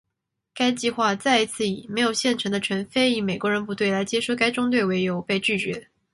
[0.55, 5.89] 该计划再一次以没有现成的全非裔美国人部队来接收该中队为由被拒绝。